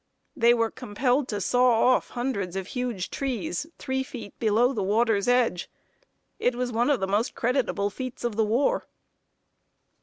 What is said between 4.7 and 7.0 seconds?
the water's edge. It was one of